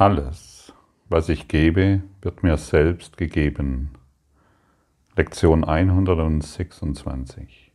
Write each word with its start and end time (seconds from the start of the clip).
Alles, 0.00 0.72
was 1.08 1.28
ich 1.28 1.48
gebe, 1.48 2.04
wird 2.22 2.44
mir 2.44 2.56
selbst 2.56 3.16
gegeben. 3.16 3.90
Lektion 5.16 5.64
126. 5.64 7.72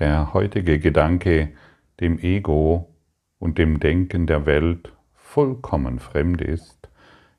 Der 0.00 0.34
heutige 0.34 0.80
Gedanke 0.80 1.52
dem 2.00 2.18
Ego 2.18 2.92
und 3.38 3.58
dem 3.58 3.78
Denken 3.78 4.26
der 4.26 4.44
Welt 4.44 4.92
vollkommen 5.14 6.00
fremd 6.00 6.42
ist, 6.42 6.88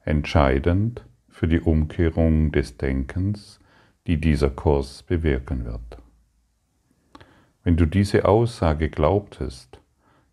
entscheidend 0.05 1.05
für 1.27 1.49
die 1.49 1.59
Umkehrung 1.59 2.53
des 2.53 2.77
Denkens, 2.77 3.59
die 4.07 4.21
dieser 4.21 4.51
Kurs 4.51 5.03
bewirken 5.03 5.65
wird. 5.65 5.97
Wenn 7.65 7.75
du 7.75 7.85
diese 7.85 8.23
Aussage 8.23 8.89
glaubtest, 8.89 9.76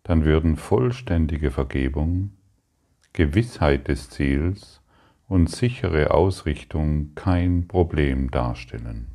dann 0.05 0.23
würden 0.23 0.55
vollständige 0.55 1.49
Vergebung, 1.49 2.31
Gewissheit 3.11 3.87
des 3.87 4.09
Ziels 4.11 4.81
und 5.27 5.49
sichere 5.49 6.11
Ausrichtung 6.11 7.15
kein 7.15 7.67
Problem 7.67 8.29
darstellen. 8.29 9.07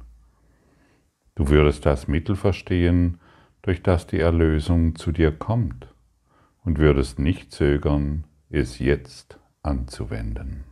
Du 1.37 1.49
würdest 1.49 1.87
das 1.87 2.09
Mittel 2.09 2.35
verstehen, 2.35 3.21
durch 3.63 3.83
das 3.83 4.09
die 4.09 4.19
Erlösung 4.19 4.97
zu 4.97 5.13
dir 5.13 5.31
kommt 5.31 5.87
und 6.65 6.79
würdest 6.79 7.21
nicht 7.21 7.53
zögern, 7.53 8.25
es 8.51 8.81
jetzt 8.81 9.39
anzuwenden. 9.63 10.65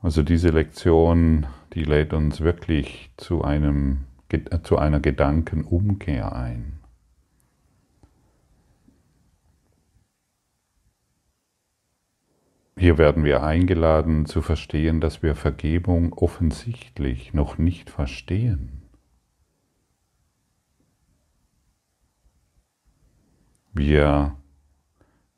Also 0.00 0.24
diese 0.24 0.48
Lektion, 0.48 1.46
die 1.74 1.84
lädt 1.84 2.12
uns 2.12 2.40
wirklich 2.40 3.12
zu, 3.16 3.44
einem, 3.44 4.04
zu 4.62 4.78
einer 4.78 5.00
Gedankenumkehr 5.00 6.34
ein. 6.34 6.82
Hier 12.76 12.98
werden 12.98 13.24
wir 13.24 13.42
eingeladen 13.42 14.26
zu 14.26 14.42
verstehen, 14.42 15.00
dass 15.00 15.22
wir 15.22 15.34
Vergebung 15.36 16.14
offensichtlich 16.14 17.32
noch 17.32 17.58
nicht 17.58 17.90
verstehen. 17.90 18.82
Wir, 23.74 24.36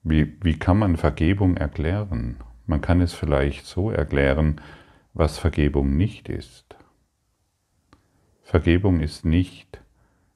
wie, 0.02 0.38
wie 0.42 0.58
kann 0.58 0.78
man 0.78 0.96
Vergebung 0.96 1.56
erklären? 1.56 2.36
Man 2.66 2.80
kann 2.80 3.00
es 3.00 3.12
vielleicht 3.12 3.66
so 3.66 3.90
erklären, 3.90 4.60
was 5.12 5.38
Vergebung 5.38 5.96
nicht 5.96 6.28
ist. 6.28 6.73
Vergebung 8.54 9.00
ist 9.00 9.24
nicht, 9.24 9.82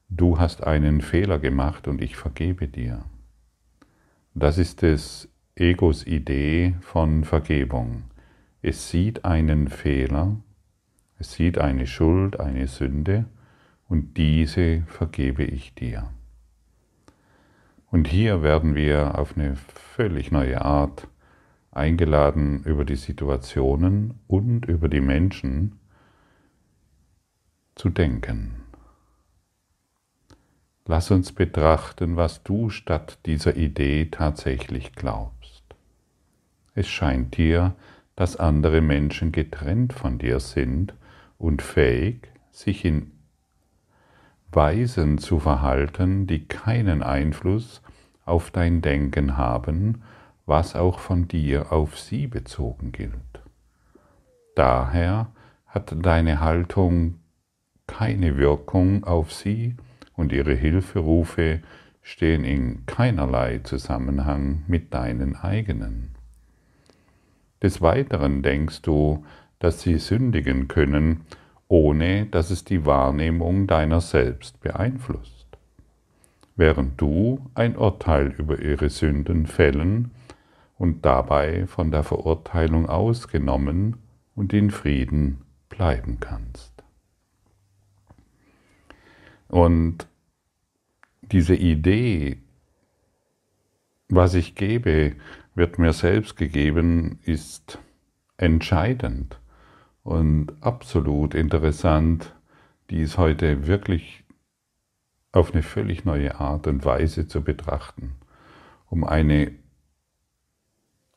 du 0.09 0.39
hast 0.39 0.67
einen 0.67 0.99
Fehler 0.99 1.39
gemacht 1.39 1.87
und 1.87 2.01
ich 2.01 2.17
vergebe 2.17 2.67
dir. 2.67 3.05
Das 4.33 4.57
ist 4.57 4.81
des 4.81 5.29
Egos 5.55 6.05
Idee 6.05 6.75
von 6.81 7.23
Vergebung. 7.23 8.03
Es 8.61 8.89
sieht 8.89 9.23
einen 9.23 9.69
Fehler, 9.69 10.35
es 11.17 11.31
sieht 11.31 11.59
eine 11.59 11.87
Schuld, 11.87 12.41
eine 12.41 12.67
Sünde 12.67 13.23
und 13.87 14.17
diese 14.17 14.81
vergebe 14.87 15.45
ich 15.45 15.73
dir. 15.73 16.09
Und 17.89 18.09
hier 18.09 18.43
werden 18.43 18.75
wir 18.75 19.17
auf 19.17 19.37
eine 19.37 19.55
völlig 19.55 20.29
neue 20.29 20.65
Art 20.65 21.07
eingeladen, 21.71 22.63
über 22.65 22.83
die 22.83 22.97
Situationen 22.97 24.15
und 24.27 24.65
über 24.65 24.89
die 24.89 24.99
Menschen 24.99 25.79
zu 27.75 27.89
denken. 27.89 28.63
Lass 30.85 31.11
uns 31.11 31.31
betrachten, 31.31 32.15
was 32.15 32.43
du 32.43 32.69
statt 32.69 33.19
dieser 33.25 33.55
Idee 33.55 34.07
tatsächlich 34.09 34.93
glaubst. 34.93 35.63
Es 36.73 36.87
scheint 36.87 37.37
dir, 37.37 37.75
dass 38.15 38.37
andere 38.37 38.81
Menschen 38.81 39.31
getrennt 39.31 39.93
von 39.93 40.17
dir 40.17 40.39
sind 40.39 40.93
und 41.37 41.61
fähig, 41.61 42.29
sich 42.51 42.85
in 42.85 43.11
Weisen 44.51 45.19
zu 45.19 45.39
verhalten, 45.39 46.25
die 46.25 46.47
keinen 46.47 47.03
Einfluss 47.03 47.81
auf 48.25 48.51
dein 48.51 48.81
Denken 48.81 49.37
haben, 49.37 50.01
was 50.45 50.75
auch 50.75 50.99
von 50.99 51.27
dir 51.27 51.71
auf 51.71 51.99
sie 51.99 52.27
bezogen 52.27 52.91
gilt. 52.91 53.13
Daher 54.55 55.27
hat 55.67 55.95
deine 56.01 56.39
Haltung 56.39 57.19
keine 57.89 58.37
Wirkung 58.37 59.03
auf 59.03 59.33
sie 59.33 59.75
und 60.15 60.31
ihre 60.31 60.53
Hilferufe 60.53 61.61
stehen 62.03 62.43
in 62.43 62.85
keinerlei 62.85 63.59
Zusammenhang 63.63 64.63
mit 64.67 64.93
deinen 64.93 65.35
eigenen. 65.35 66.11
Des 67.63 67.81
Weiteren 67.81 68.43
denkst 68.43 68.83
du, 68.83 69.25
dass 69.57 69.81
sie 69.81 69.97
sündigen 69.97 70.67
können, 70.67 71.21
ohne 71.67 72.27
dass 72.27 72.51
es 72.51 72.63
die 72.63 72.85
Wahrnehmung 72.85 73.65
deiner 73.65 74.01
selbst 74.01 74.61
beeinflusst. 74.61 75.47
Während 76.55 77.01
du 77.01 77.49
ein 77.55 77.75
Urteil 77.75 78.27
über 78.27 78.59
ihre 78.59 78.89
Sünden 78.89 79.47
fällen 79.47 80.11
und 80.77 81.05
dabei 81.05 81.65
von 81.65 81.89
der 81.89 82.03
Verurteilung 82.03 82.87
ausgenommen 82.87 83.97
und 84.35 84.53
in 84.53 84.69
Frieden 84.69 85.41
bleiben 85.69 86.19
kannst. 86.19 86.78
Und 89.49 90.07
diese 91.23 91.55
Idee, 91.55 92.37
was 94.07 94.35
ich 94.35 94.55
gebe, 94.55 95.15
wird 95.55 95.79
mir 95.79 95.91
selbst 95.91 96.37
gegeben, 96.37 97.19
ist 97.23 97.79
entscheidend 98.37 99.39
und 100.03 100.53
absolut 100.61 101.33
interessant, 101.33 102.33
dies 102.89 103.17
heute 103.17 103.67
wirklich 103.67 104.23
auf 105.31 105.51
eine 105.51 105.63
völlig 105.63 106.05
neue 106.05 106.39
Art 106.39 106.67
und 106.67 106.85
Weise 106.85 107.27
zu 107.27 107.43
betrachten, 107.43 108.15
um 108.87 109.03
eine 109.03 109.51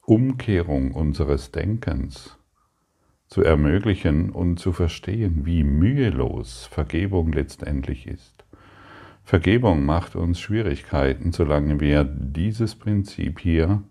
Umkehrung 0.04 0.92
unseres 0.92 1.52
Denkens 1.52 2.38
zu 3.32 3.42
ermöglichen 3.42 4.28
und 4.28 4.58
zu 4.58 4.74
verstehen, 4.74 5.46
wie 5.46 5.64
mühelos 5.64 6.66
Vergebung 6.66 7.32
letztendlich 7.32 8.06
ist. 8.06 8.44
Vergebung 9.24 9.86
macht 9.86 10.16
uns 10.16 10.38
Schwierigkeiten, 10.38 11.32
solange 11.32 11.80
wir 11.80 12.04
dieses 12.04 12.74
Prinzip 12.74 13.40
hier 13.40 13.82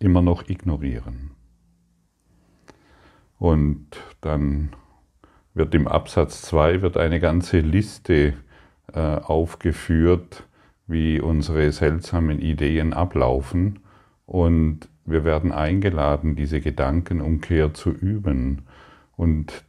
immer 0.00 0.20
noch 0.20 0.50
ignorieren. 0.50 1.30
Und 3.38 3.86
dann 4.20 4.76
wird 5.54 5.74
im 5.74 5.88
Absatz 5.88 6.42
2 6.42 6.82
wird 6.82 6.98
eine 6.98 7.20
ganze 7.20 7.60
Liste 7.60 8.34
äh, 8.92 9.00
aufgeführt, 9.00 10.46
wie 10.86 11.22
unsere 11.22 11.72
seltsamen 11.72 12.38
Ideen 12.38 12.92
ablaufen. 12.92 13.78
Und 14.26 14.90
wir 15.04 15.24
werden 15.24 15.52
eingeladen, 15.52 16.36
diese 16.36 16.60
Gedankenumkehr 16.60 17.74
zu 17.74 17.90
üben 17.90 18.62
und 19.16 19.64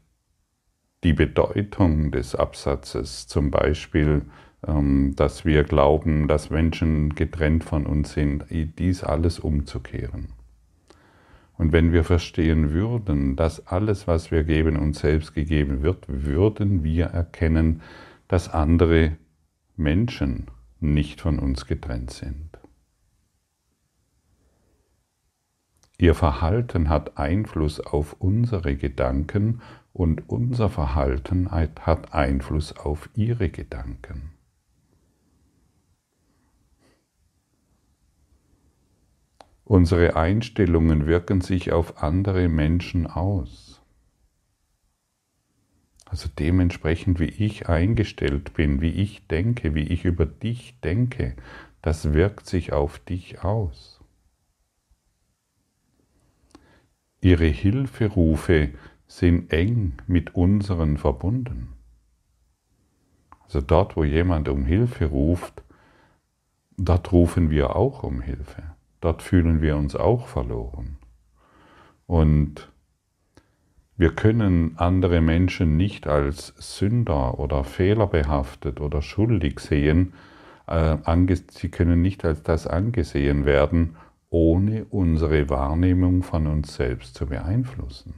die 1.03 1.13
Bedeutung 1.13 2.11
des 2.11 2.35
Absatzes, 2.35 3.27
zum 3.27 3.51
Beispiel 3.51 4.23
ähm, 4.65 5.13
dass 5.15 5.43
wir 5.43 5.63
glauben, 5.63 6.27
dass 6.27 6.49
Menschen 6.49 7.15
getrennt 7.15 7.63
von 7.63 7.85
uns 7.85 8.13
sind, 8.13 8.45
dies 8.49 9.03
alles 9.03 9.39
umzukehren. 9.39 10.29
Und 11.57 11.71
wenn 11.71 11.91
wir 11.91 12.03
verstehen 12.03 12.71
würden, 12.71 13.35
dass 13.35 13.67
alles, 13.67 14.07
was 14.07 14.31
wir 14.31 14.43
geben, 14.43 14.77
uns 14.77 14.99
selbst 14.99 15.33
gegeben 15.33 15.83
wird, 15.83 16.05
würden 16.07 16.83
wir 16.83 17.05
erkennen, 17.07 17.81
dass 18.27 18.49
andere 18.49 19.17
Menschen 19.75 20.47
nicht 20.79 21.21
von 21.21 21.39
uns 21.39 21.65
getrennt 21.65 22.11
sind. 22.11 22.52
Ihr 26.03 26.15
Verhalten 26.15 26.89
hat 26.89 27.17
Einfluss 27.17 27.79
auf 27.79 28.17
unsere 28.19 28.75
Gedanken 28.75 29.61
und 29.93 30.27
unser 30.27 30.69
Verhalten 30.69 31.49
hat 31.49 32.13
Einfluss 32.13 32.75
auf 32.75 33.09
ihre 33.15 33.47
Gedanken. 33.47 34.33
Unsere 39.63 40.17
Einstellungen 40.17 41.05
wirken 41.05 41.39
sich 41.39 41.71
auf 41.71 42.03
andere 42.03 42.49
Menschen 42.49 43.07
aus. 43.07 43.81
Also 46.03 46.27
dementsprechend, 46.37 47.21
wie 47.21 47.29
ich 47.29 47.69
eingestellt 47.69 48.53
bin, 48.55 48.81
wie 48.81 48.91
ich 48.91 49.25
denke, 49.29 49.73
wie 49.73 49.87
ich 49.87 50.03
über 50.03 50.25
dich 50.25 50.77
denke, 50.81 51.37
das 51.81 52.11
wirkt 52.11 52.45
sich 52.45 52.73
auf 52.73 52.99
dich 52.99 53.45
aus. 53.45 53.92
Ihre 57.23 57.45
Hilferufe 57.45 58.71
sind 59.07 59.53
eng 59.53 59.93
mit 60.07 60.35
unseren 60.35 60.97
verbunden. 60.97 61.69
Also 63.45 63.61
dort, 63.61 63.95
wo 63.95 64.03
jemand 64.03 64.49
um 64.49 64.65
Hilfe 64.65 65.05
ruft, 65.05 65.63
dort 66.77 67.13
rufen 67.13 67.49
wir 67.49 67.77
auch 67.77 68.03
um 68.03 68.19
Hilfe. 68.19 68.63
Dort 68.99 69.21
fühlen 69.21 69.61
wir 69.61 69.77
uns 69.77 69.95
auch 69.95 70.27
verloren. 70.27 70.97
Und 72.07 72.69
wir 73.95 74.13
können 74.13 74.73
andere 74.75 75.21
Menschen 75.21 75.77
nicht 75.77 76.07
als 76.07 76.53
Sünder 76.57 77.39
oder 77.39 77.63
fehlerbehaftet 77.63 78.81
oder 78.81 79.01
schuldig 79.01 79.61
sehen. 79.61 80.13
Äh, 80.67 80.97
sie 81.51 81.69
können 81.69 82.01
nicht 82.01 82.25
als 82.25 82.43
das 82.43 82.67
angesehen 82.67 83.45
werden, 83.45 83.95
ohne 84.33 84.85
unsere 84.85 85.47
Wahrnehmung 85.51 86.23
von 86.23 86.47
uns 86.47 86.73
selbst 86.73 87.13
zu 87.13 87.27
beeinflussen. 87.27 88.15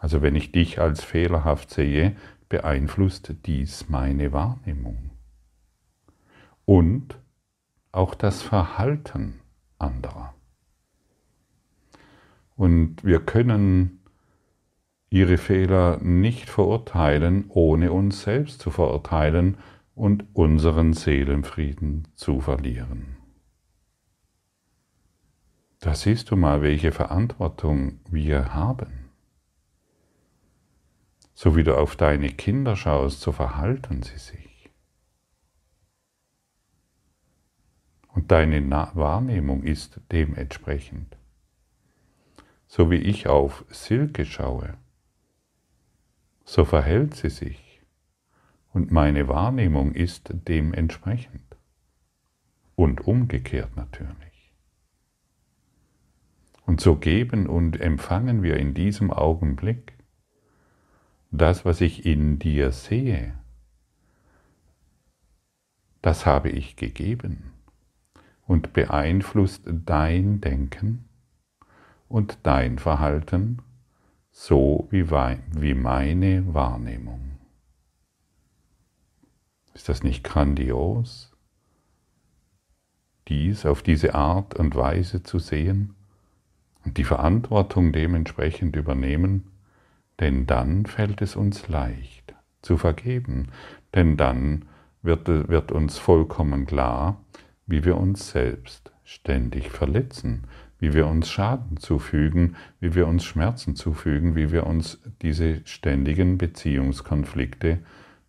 Also 0.00 0.22
wenn 0.22 0.34
ich 0.34 0.50
dich 0.50 0.80
als 0.80 1.04
fehlerhaft 1.04 1.70
sehe, 1.70 2.16
beeinflusst 2.48 3.32
dies 3.46 3.88
meine 3.88 4.32
Wahrnehmung. 4.32 5.12
Und 6.64 7.16
auch 7.92 8.16
das 8.16 8.42
Verhalten 8.42 9.34
anderer. 9.78 10.34
Und 12.56 13.04
wir 13.04 13.20
können 13.20 14.00
ihre 15.10 15.38
Fehler 15.38 15.98
nicht 16.02 16.50
verurteilen, 16.50 17.44
ohne 17.50 17.92
uns 17.92 18.22
selbst 18.22 18.60
zu 18.62 18.72
verurteilen 18.72 19.58
und 19.94 20.24
unseren 20.32 20.92
Seelenfrieden 20.92 22.08
zu 22.16 22.40
verlieren. 22.40 23.15
Da 25.86 25.94
siehst 25.94 26.32
du 26.32 26.36
mal, 26.36 26.62
welche 26.62 26.90
Verantwortung 26.90 28.00
wir 28.10 28.52
haben. 28.52 29.08
So 31.32 31.54
wie 31.54 31.62
du 31.62 31.78
auf 31.78 31.94
deine 31.94 32.30
Kinder 32.30 32.74
schaust, 32.74 33.20
so 33.20 33.30
verhalten 33.30 34.02
sie 34.02 34.18
sich. 34.18 34.68
Und 38.08 38.32
deine 38.32 38.68
Wahrnehmung 38.96 39.62
ist 39.62 40.00
dementsprechend. 40.10 41.16
So 42.66 42.90
wie 42.90 42.96
ich 42.96 43.28
auf 43.28 43.64
Silke 43.70 44.24
schaue, 44.24 44.74
so 46.44 46.64
verhält 46.64 47.14
sie 47.14 47.30
sich. 47.30 47.80
Und 48.72 48.90
meine 48.90 49.28
Wahrnehmung 49.28 49.92
ist 49.92 50.32
dementsprechend. 50.48 51.56
Und 52.74 53.06
umgekehrt 53.06 53.76
natürlich. 53.76 54.25
Und 56.66 56.80
so 56.80 56.96
geben 56.96 57.46
und 57.46 57.80
empfangen 57.80 58.42
wir 58.42 58.56
in 58.56 58.74
diesem 58.74 59.12
Augenblick 59.12 59.96
das, 61.30 61.64
was 61.64 61.80
ich 61.80 62.04
in 62.04 62.38
dir 62.38 62.72
sehe, 62.72 63.38
das 66.02 66.26
habe 66.26 66.50
ich 66.50 66.76
gegeben 66.76 67.52
und 68.46 68.72
beeinflusst 68.72 69.62
dein 69.66 70.40
Denken 70.40 71.08
und 72.08 72.38
dein 72.44 72.78
Verhalten 72.78 73.62
so 74.30 74.86
wie, 74.90 75.74
meine 75.74 76.54
Wahrnehmung. 76.54 77.38
Ist 79.74 79.88
das 79.88 80.02
nicht 80.02 80.22
grandios, 80.22 81.34
dies 83.28 83.66
auf 83.66 83.82
diese 83.82 84.14
Art 84.14 84.54
und 84.54 84.76
Weise 84.76 85.22
zu 85.22 85.38
sehen 85.38 85.95
und 86.86 86.96
die 86.96 87.04
Verantwortung 87.04 87.92
dementsprechend 87.92 88.76
übernehmen? 88.76 89.50
denn 90.20 90.46
dann 90.46 90.86
fällt 90.86 91.20
es 91.22 91.36
uns 91.36 91.68
leicht 91.68 92.34
zu 92.62 92.76
vergeben, 92.76 93.48
denn 93.94 94.16
dann 94.16 94.64
wird, 95.02 95.28
wird 95.28 95.72
uns 95.72 95.98
vollkommen 95.98 96.66
klar, 96.66 97.22
wie 97.66 97.84
wir 97.84 97.96
uns 97.96 98.30
selbst 98.30 98.92
ständig 99.04 99.70
verletzen, 99.70 100.44
wie 100.78 100.92
wir 100.92 101.06
uns 101.06 101.30
Schaden 101.30 101.76
zufügen, 101.76 102.56
wie 102.80 102.94
wir 102.94 103.06
uns 103.06 103.24
Schmerzen 103.24 103.76
zufügen, 103.76 104.34
wie 104.36 104.52
wir 104.52 104.66
uns 104.66 105.00
diese 105.22 105.66
ständigen 105.66 106.38
Beziehungskonflikte 106.38 107.78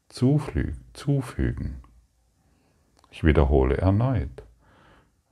zufügen. 0.09 1.75
Ich 3.11 3.23
wiederhole 3.23 3.77
erneut. 3.77 4.46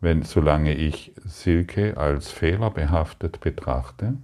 Wenn, 0.05 0.21
solange 0.21 0.75
ich 0.75 1.13
Silke 1.23 1.97
als 1.97 2.29
fehlerbehaftet 2.29 3.39
betrachte, 3.39 4.19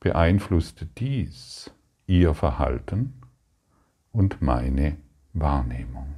beeinflusst 0.00 0.84
dies 0.98 1.70
ihr 2.08 2.34
Verhalten 2.34 3.14
und 4.10 4.42
meine 4.42 4.96
Wahrnehmung, 5.34 6.16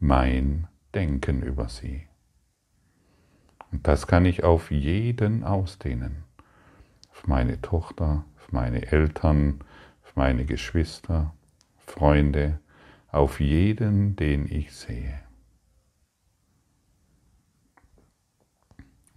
mein 0.00 0.66
Denken 0.96 1.44
über 1.44 1.68
sie. 1.68 2.08
Und 3.70 3.86
das 3.86 4.08
kann 4.08 4.24
ich 4.24 4.42
auf 4.42 4.72
jeden 4.72 5.44
ausdehnen, 5.44 6.24
auf 7.12 7.28
meine 7.28 7.60
Tochter, 7.60 8.24
auf 8.36 8.50
meine 8.50 8.90
Eltern, 8.90 9.60
auf 10.02 10.16
meine 10.16 10.44
Geschwister, 10.44 11.32
Freunde, 11.86 12.58
auf 13.12 13.38
jeden, 13.38 14.16
den 14.16 14.50
ich 14.50 14.72
sehe. 14.72 15.27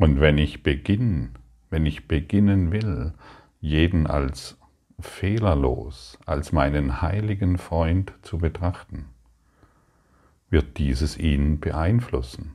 Und 0.02 0.20
wenn 0.20 0.40
ich 0.40 0.64
beginne, 0.64 1.30
wenn 1.70 1.86
ich 1.86 2.08
beginnen 2.08 2.72
will, 2.72 3.14
jeden 3.60 4.08
als 4.08 4.58
fehlerlos, 5.00 6.18
als 6.26 6.52
meinen 6.52 7.04
heiligen 7.04 7.60
Freund 7.60 8.12
zu 8.24 8.40
betrachten, 8.40 9.06
wird 10.50 10.80
dieses 10.80 11.20
ihn 11.20 11.60
beeinflussen. 11.60 12.54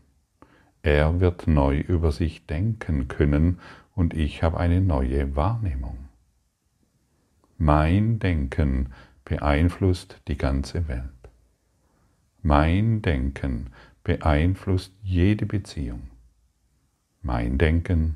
Er 0.82 1.20
wird 1.20 1.46
neu 1.46 1.78
über 1.78 2.10
sich 2.10 2.46
denken 2.46 3.06
können 3.06 3.60
und 3.94 4.12
ich 4.12 4.42
habe 4.42 4.58
eine 4.58 4.80
neue 4.80 5.36
Wahrnehmung. 5.36 6.08
Mein 7.58 8.18
Denken 8.18 8.88
beeinflusst 9.24 10.20
die 10.26 10.36
ganze 10.36 10.88
Welt. 10.88 11.30
Mein 12.42 13.02
Denken 13.02 13.70
beeinflusst 14.02 14.92
jede 15.04 15.46
Beziehung. 15.46 16.10
Mein 17.26 17.58
Denken 17.58 18.14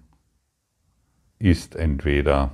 ist 1.41 1.75
entweder 1.75 2.53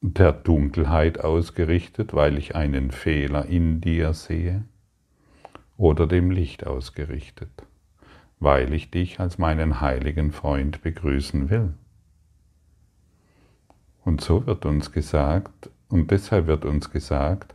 der 0.00 0.32
Dunkelheit 0.32 1.20
ausgerichtet, 1.20 2.14
weil 2.14 2.38
ich 2.38 2.56
einen 2.56 2.92
Fehler 2.92 3.44
in 3.44 3.82
dir 3.82 4.14
sehe, 4.14 4.64
oder 5.76 6.06
dem 6.06 6.30
Licht 6.30 6.66
ausgerichtet, 6.66 7.50
weil 8.40 8.72
ich 8.72 8.90
dich 8.90 9.20
als 9.20 9.36
meinen 9.36 9.82
heiligen 9.82 10.32
Freund 10.32 10.80
begrüßen 10.80 11.50
will. 11.50 11.74
Und 14.02 14.22
so 14.22 14.46
wird 14.46 14.64
uns 14.64 14.92
gesagt, 14.92 15.68
und 15.90 16.10
deshalb 16.10 16.46
wird 16.46 16.64
uns 16.64 16.90
gesagt, 16.90 17.54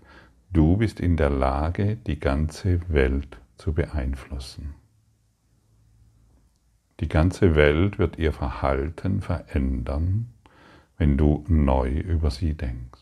du 0.53 0.77
bist 0.77 0.99
in 0.99 1.17
der 1.17 1.31
Lage, 1.31 1.95
die 1.95 2.19
ganze 2.19 2.81
Welt 2.87 3.39
zu 3.57 3.73
beeinflussen. 3.73 4.75
Die 6.99 7.07
ganze 7.07 7.55
Welt 7.55 7.99
wird 7.99 8.17
ihr 8.17 8.33
Verhalten 8.33 9.21
verändern, 9.21 10.33
wenn 10.97 11.17
du 11.17 11.45
neu 11.47 11.91
über 11.91 12.31
sie 12.31 12.55
denkst. 12.55 13.01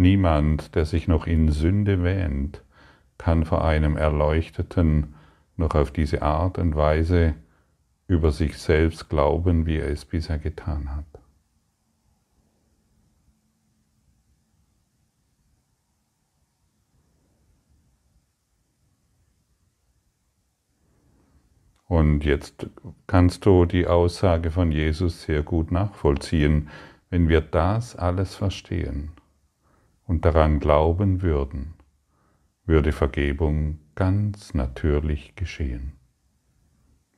Niemand, 0.00 0.76
der 0.76 0.84
sich 0.84 1.08
noch 1.08 1.26
in 1.26 1.50
Sünde 1.50 2.04
wähnt, 2.04 2.62
kann 3.18 3.44
vor 3.44 3.64
einem 3.64 3.96
Erleuchteten 3.96 5.16
noch 5.56 5.74
auf 5.74 5.90
diese 5.90 6.22
Art 6.22 6.56
und 6.56 6.76
Weise 6.76 7.34
über 8.08 8.32
sich 8.32 8.58
selbst 8.58 9.08
glauben, 9.08 9.66
wie 9.66 9.76
er 9.76 9.90
es 9.90 10.04
bisher 10.04 10.38
getan 10.38 10.96
hat. 10.96 11.04
Und 21.84 22.24
jetzt 22.24 22.66
kannst 23.06 23.46
du 23.46 23.64
die 23.64 23.86
Aussage 23.86 24.50
von 24.50 24.72
Jesus 24.72 25.22
sehr 25.22 25.42
gut 25.42 25.70
nachvollziehen. 25.70 26.68
Wenn 27.08 27.28
wir 27.28 27.40
das 27.40 27.96
alles 27.96 28.34
verstehen 28.34 29.12
und 30.04 30.24
daran 30.26 30.60
glauben 30.60 31.22
würden, 31.22 31.74
würde 32.64 32.92
Vergebung 32.92 33.80
ganz 33.94 34.52
natürlich 34.52 35.34
geschehen. 35.34 35.97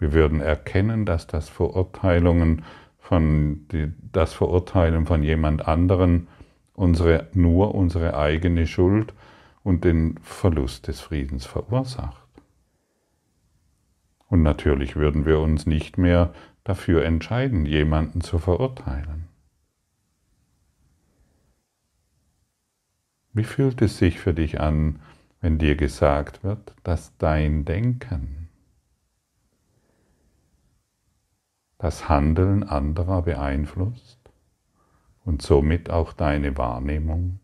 Wir 0.01 0.15
würden 0.15 0.41
erkennen, 0.41 1.05
dass 1.05 1.27
das 1.27 1.49
Verurteilungen 1.51 2.65
von 2.99 3.67
das 4.13 4.33
Verurteilen 4.33 5.07
von 5.07 5.23
jemand 5.23 5.69
anderen 5.69 6.27
unsere, 6.73 7.29
nur 7.35 7.75
unsere 7.75 8.17
eigene 8.17 8.67
Schuld 8.67 9.13
und 9.63 9.85
den 9.85 10.19
Verlust 10.23 10.89
des 10.89 11.01
Friedens 11.01 11.45
verursacht. 11.45 12.27
Und 14.29 14.43
natürlich 14.43 14.97
würden 14.97 15.27
wir 15.27 15.39
uns 15.39 15.67
nicht 15.67 15.99
mehr 15.99 16.33
dafür 16.65 17.05
entscheiden, 17.05 17.67
jemanden 17.67 18.23
zu 18.23 18.39
verurteilen. 18.39 19.29
Wie 23.35 23.45
fühlt 23.45 23.83
es 23.83 23.99
sich 23.99 24.19
für 24.19 24.33
dich 24.33 24.61
an, 24.61 25.01
wenn 25.43 25.59
dir 25.59 25.77
gesagt 25.77 26.43
wird, 26.43 26.75
dass 26.85 27.17
dein 27.19 27.67
Denken 27.67 28.40
das 31.81 32.11
Handeln 32.11 32.63
anderer 32.63 33.23
beeinflusst 33.23 34.21
und 35.25 35.41
somit 35.41 35.89
auch 35.89 36.13
deine 36.13 36.57
Wahrnehmung? 36.59 37.41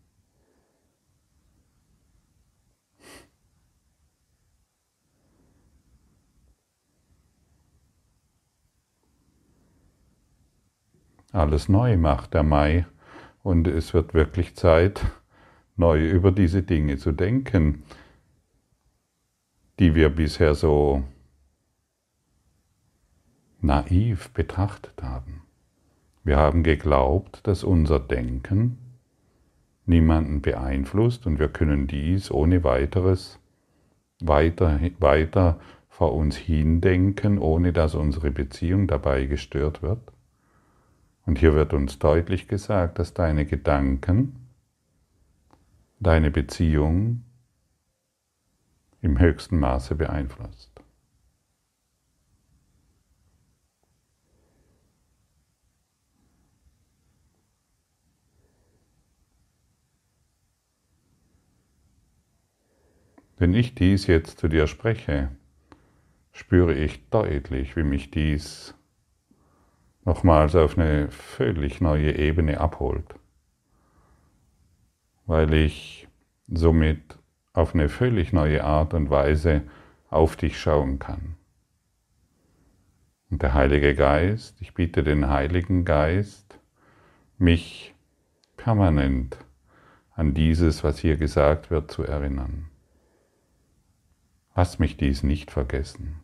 Alles 11.31 11.67
neu 11.67 11.97
macht 11.97 12.33
der 12.33 12.43
Mai 12.43 12.85
und 13.43 13.67
es 13.67 13.93
wird 13.93 14.13
wirklich 14.13 14.55
Zeit, 14.55 15.05
neu 15.75 16.09
über 16.09 16.31
diese 16.31 16.63
Dinge 16.63 16.97
zu 16.97 17.11
denken, 17.11 17.83
die 19.79 19.93
wir 19.95 20.09
bisher 20.09 20.55
so 20.55 21.03
naiv 23.61 24.29
betrachtet 24.29 25.01
haben. 25.01 25.43
Wir 26.23 26.37
haben 26.37 26.63
geglaubt, 26.63 27.45
dass 27.47 27.63
unser 27.63 27.99
Denken 27.99 28.77
niemanden 29.85 30.41
beeinflusst 30.41 31.25
und 31.25 31.39
wir 31.39 31.47
können 31.47 31.87
dies 31.87 32.29
ohne 32.31 32.63
weiteres 32.63 33.39
weiter, 34.19 34.79
weiter 34.99 35.59
vor 35.87 36.13
uns 36.13 36.35
hindenken, 36.35 37.39
ohne 37.39 37.73
dass 37.73 37.95
unsere 37.95 38.31
Beziehung 38.31 38.87
dabei 38.87 39.25
gestört 39.25 39.81
wird. 39.81 40.11
Und 41.25 41.39
hier 41.39 41.55
wird 41.55 41.73
uns 41.73 41.99
deutlich 41.99 42.47
gesagt, 42.47 42.99
dass 42.99 43.13
deine 43.13 43.45
Gedanken 43.45 44.47
deine 45.99 46.31
Beziehung 46.31 47.23
im 49.01 49.19
höchsten 49.19 49.59
Maße 49.59 49.95
beeinflusst. 49.95 50.66
Wenn 63.39 63.53
ich 63.53 63.75
dies 63.75 64.07
jetzt 64.07 64.39
zu 64.39 64.47
dir 64.47 64.65
spreche, 64.65 65.29
spüre 66.31 66.73
ich 66.73 67.07
deutlich, 67.09 67.75
wie 67.75 67.83
mich 67.83 68.09
dies 68.09 68.73
nochmals 70.05 70.55
auf 70.55 70.77
eine 70.77 71.11
völlig 71.11 71.79
neue 71.79 72.17
Ebene 72.17 72.59
abholt, 72.59 73.15
weil 75.27 75.53
ich 75.53 76.07
somit 76.47 77.19
auf 77.53 77.75
eine 77.75 77.89
völlig 77.89 78.33
neue 78.33 78.63
Art 78.63 78.95
und 78.95 79.11
Weise 79.11 79.61
auf 80.09 80.35
dich 80.35 80.59
schauen 80.59 80.97
kann. 80.97 81.35
Und 83.29 83.43
der 83.43 83.53
Heilige 83.53 83.93
Geist, 83.93 84.59
ich 84.61 84.73
bitte 84.73 85.03
den 85.03 85.29
Heiligen 85.29 85.85
Geist, 85.85 86.57
mich 87.37 87.93
permanent 88.55 89.37
an 90.15 90.33
dieses, 90.33 90.83
was 90.83 90.97
hier 90.97 91.17
gesagt 91.17 91.69
wird, 91.69 91.91
zu 91.91 92.03
erinnern. 92.03 92.69
Lass 94.57 94.79
mich 94.79 94.97
dies 94.97 95.21
nicht 95.21 95.51
vergessen. 95.51 96.19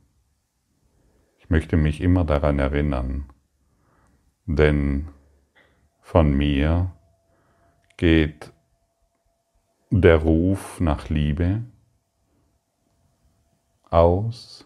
Ich 1.37 1.51
möchte 1.51 1.77
mich 1.77 2.01
immer 2.01 2.25
daran 2.25 2.57
erinnern, 2.57 3.29
denn 4.47 5.09
von 6.01 6.35
mir 6.35 6.91
geht 7.95 8.51
der 9.91 10.15
Ruf 10.15 10.79
nach 10.79 11.09
Liebe 11.09 11.61
aus 13.91 14.65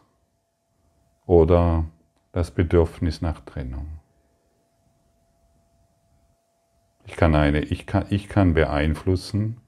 oder 1.25 1.83
das 2.31 2.51
Bedürfnis 2.51 3.21
nach 3.21 3.41
Trennung. 3.41 3.99
Ich 7.05 7.17
kann, 7.17 7.35
eine, 7.35 7.59
ich 7.59 7.85
kann, 7.85 8.05
ich 8.11 8.29
kann 8.29 8.53
beeinflussen, 8.53 9.59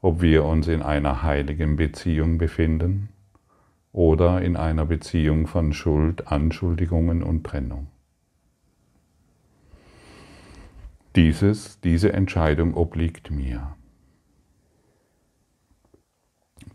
ob 0.00 0.22
wir 0.22 0.44
uns 0.44 0.66
in 0.66 0.80
einer 0.80 1.22
heiligen 1.22 1.76
Beziehung 1.76 2.38
befinden 2.38 3.10
oder 3.94 4.42
in 4.42 4.56
einer 4.56 4.86
Beziehung 4.86 5.46
von 5.46 5.72
Schuld, 5.72 6.26
Anschuldigungen 6.26 7.22
und 7.22 7.44
Trennung. 7.44 7.86
Dieses, 11.14 11.80
diese 11.80 12.12
Entscheidung 12.12 12.74
obliegt 12.74 13.30
mir. 13.30 13.76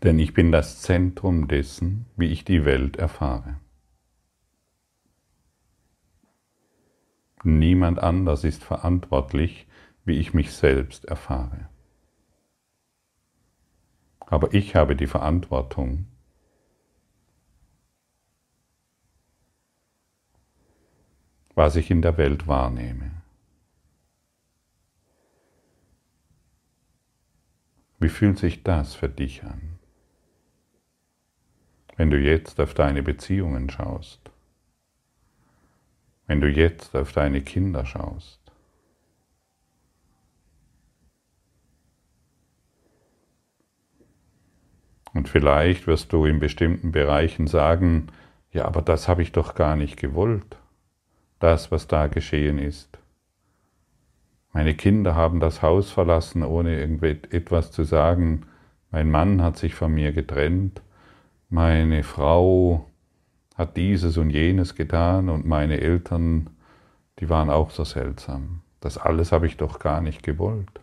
Denn 0.02 0.18
ich 0.18 0.32
bin 0.32 0.50
das 0.50 0.80
Zentrum 0.80 1.46
dessen, 1.46 2.06
wie 2.16 2.28
ich 2.28 2.46
die 2.46 2.64
Welt 2.64 2.96
erfahre. 2.96 3.60
Niemand 7.44 7.98
anders 7.98 8.44
ist 8.44 8.64
verantwortlich, 8.64 9.66
wie 10.06 10.16
ich 10.16 10.32
mich 10.32 10.52
selbst 10.52 11.04
erfahre. 11.04 11.68
Aber 14.20 14.54
ich 14.54 14.74
habe 14.74 14.96
die 14.96 15.06
Verantwortung, 15.06 16.06
was 21.60 21.76
ich 21.76 21.90
in 21.90 22.00
der 22.00 22.16
Welt 22.16 22.48
wahrnehme. 22.48 23.10
Wie 27.98 28.08
fühlt 28.08 28.38
sich 28.38 28.62
das 28.62 28.94
für 28.94 29.10
dich 29.10 29.44
an, 29.44 29.78
wenn 31.98 32.08
du 32.08 32.16
jetzt 32.18 32.58
auf 32.60 32.72
deine 32.72 33.02
Beziehungen 33.02 33.68
schaust, 33.68 34.30
wenn 36.26 36.40
du 36.40 36.48
jetzt 36.48 36.96
auf 36.96 37.12
deine 37.12 37.42
Kinder 37.42 37.84
schaust? 37.84 38.40
Und 45.12 45.28
vielleicht 45.28 45.86
wirst 45.86 46.10
du 46.14 46.24
in 46.24 46.38
bestimmten 46.38 46.90
Bereichen 46.90 47.46
sagen, 47.46 48.06
ja, 48.50 48.64
aber 48.64 48.80
das 48.80 49.08
habe 49.08 49.20
ich 49.20 49.32
doch 49.32 49.54
gar 49.54 49.76
nicht 49.76 49.98
gewollt 49.98 50.59
das, 51.40 51.72
was 51.72 51.88
da 51.88 52.06
geschehen 52.06 52.58
ist. 52.58 52.98
Meine 54.52 54.74
Kinder 54.74 55.14
haben 55.14 55.40
das 55.40 55.62
Haus 55.62 55.90
verlassen, 55.90 56.44
ohne 56.44 56.78
irgendetwas 56.78 57.72
zu 57.72 57.84
sagen. 57.84 58.46
Mein 58.90 59.10
Mann 59.10 59.42
hat 59.42 59.56
sich 59.56 59.74
von 59.74 59.92
mir 59.92 60.12
getrennt. 60.12 60.82
Meine 61.48 62.02
Frau 62.02 62.86
hat 63.56 63.76
dieses 63.76 64.16
und 64.16 64.30
jenes 64.30 64.74
getan 64.74 65.28
und 65.28 65.46
meine 65.46 65.80
Eltern, 65.80 66.50
die 67.18 67.28
waren 67.28 67.50
auch 67.50 67.70
so 67.70 67.84
seltsam. 67.84 68.62
Das 68.80 68.98
alles 68.98 69.32
habe 69.32 69.46
ich 69.46 69.56
doch 69.56 69.78
gar 69.78 70.00
nicht 70.00 70.22
gewollt. 70.22 70.80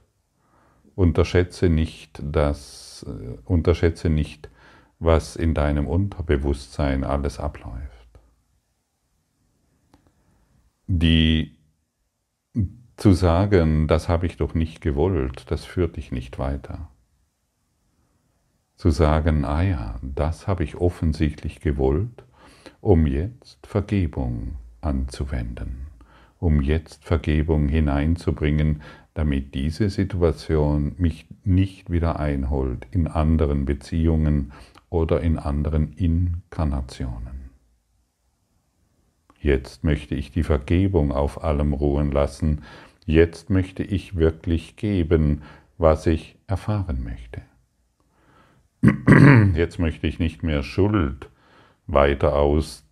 Unterschätze 0.96 1.70
nicht 1.70 2.22
das, 2.24 3.06
äh, 3.08 3.38
unterschätze 3.46 4.10
nicht, 4.10 4.50
was 5.00 5.36
in 5.36 5.54
deinem 5.54 5.88
Unterbewusstsein 5.88 7.04
alles 7.04 7.40
abläuft 7.40 7.97
die 10.88 11.58
zu 12.96 13.12
sagen, 13.12 13.88
das 13.88 14.10
habe 14.10 14.26
ich 14.26 14.38
doch 14.38 14.54
nicht 14.54 14.82
gewollt, 14.82 15.52
das 15.52 15.66
führt 15.66 15.98
dich 15.98 16.12
nicht 16.12 16.40
weiter. 16.40 16.90
Zu 18.76 18.90
sagen, 18.90 19.46
ah 19.46 19.62
ja, 19.62 20.00
das 20.02 20.48
habe 20.48 20.64
ich 20.64 20.76
offensichtlich 20.78 21.60
gewollt, 21.60 22.24
um 22.80 23.06
jetzt 23.06 23.68
Vergebung 23.68 24.56
anzuwenden, 24.82 25.88
um 26.40 26.62
jetzt 26.62 27.04
Vergebung 27.04 27.68
hineinzubringen, 27.68 28.82
damit 29.14 29.56
diese 29.56 29.90
Situation 29.90 30.96
mich 30.98 31.28
nicht 31.44 31.92
wieder 31.92 32.20
einholt 32.20 32.88
in 32.92 33.08
anderen 33.08 33.66
Beziehungen 33.66 34.54
oder 34.90 35.22
in 35.22 35.38
anderen 35.38 35.94
Inkarnationen. 35.94 37.37
Jetzt 39.48 39.86
möchte 39.86 40.14
ich 40.14 40.30
die 40.30 40.44
Vergebung 40.44 41.14
auf 41.14 41.42
allem 41.42 41.72
ruhen 41.72 42.12
lassen. 42.12 42.64
Jetzt 43.06 43.50
möchte 43.50 43.82
ich 43.82 44.18
wirklich 44.18 44.76
geben, 44.76 45.42
was 45.78 46.06
ich 46.06 46.36
erfahren 46.48 47.02
möchte. 47.02 47.44
Jetzt 49.58 49.80
möchte 49.80 50.06
ich 50.06 50.20
nicht 50.20 50.44
mehr 50.44 50.64
Schuld 50.64 51.30
weiter 51.88 52.36
aus, 52.36 52.84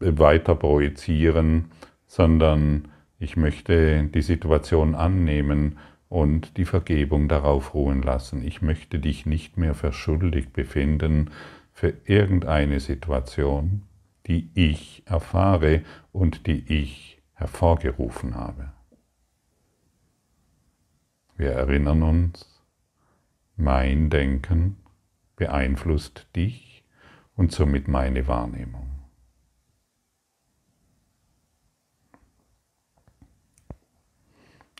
weiter 0.00 0.54
projizieren, 0.54 1.70
sondern 2.06 2.88
ich 3.18 3.38
möchte 3.38 4.04
die 4.04 4.20
Situation 4.20 4.94
annehmen 4.94 5.78
und 6.10 6.58
die 6.58 6.66
Vergebung 6.66 7.28
darauf 7.28 7.72
ruhen 7.72 8.02
lassen. 8.02 8.44
Ich 8.44 8.60
möchte 8.60 8.98
dich 8.98 9.24
nicht 9.24 9.56
mehr 9.56 9.72
für 9.72 9.94
schuldig 9.94 10.52
befinden 10.52 11.30
für 11.72 11.94
irgendeine 12.04 12.80
Situation, 12.80 13.84
die 14.26 14.50
ich 14.54 15.02
erfahre 15.06 15.82
und 16.12 16.46
die 16.46 16.64
ich 16.72 17.22
hervorgerufen 17.34 18.34
habe. 18.34 18.72
Wir 21.36 21.52
erinnern 21.52 22.02
uns, 22.02 22.64
mein 23.56 24.10
Denken 24.10 24.76
beeinflusst 25.36 26.28
dich 26.36 26.84
und 27.34 27.52
somit 27.52 27.88
meine 27.88 28.28
Wahrnehmung. 28.28 28.88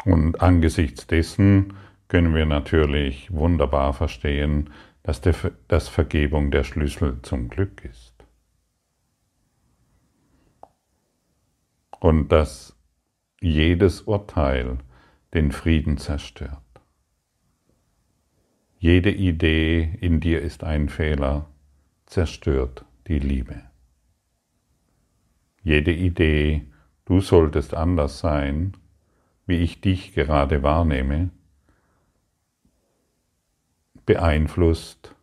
Und 0.05 0.41
angesichts 0.41 1.07
dessen 1.07 1.75
können 2.09 2.35
wir 2.35 2.47
natürlich 2.47 3.33
wunderbar 3.33 3.93
verstehen, 3.93 4.71
dass, 5.03 5.21
der, 5.21 5.35
dass 5.69 5.89
Vergebung 5.89 6.51
der 6.51 6.65
Schlüssel 6.65 7.21
zum 7.23 7.49
Glück 7.49 7.85
ist. 7.85 8.12
Und 12.02 12.32
dass 12.32 12.76
jedes 13.40 14.00
Urteil 14.00 14.78
den 15.35 15.52
Frieden 15.52 15.99
zerstört. 15.99 16.59
Jede 18.80 19.12
Idee 19.12 19.97
in 20.00 20.18
dir 20.18 20.42
ist 20.42 20.64
ein 20.64 20.88
Fehler, 20.88 21.49
zerstört 22.06 22.85
die 23.06 23.21
Liebe. 23.21 23.62
Jede 25.62 25.92
Idee, 25.92 26.66
du 27.04 27.21
solltest 27.21 27.73
anders 27.73 28.18
sein, 28.18 28.76
wie 29.47 29.59
ich 29.59 29.80
dich 29.80 30.12
gerade 30.12 30.64
wahrnehme, 30.64 31.30
beeinflusst, 34.06 35.14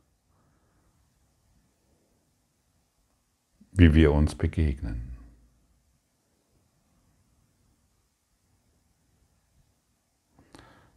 wie 3.74 3.93
wir 3.93 4.13
uns 4.13 4.36
begegnen. 4.36 5.09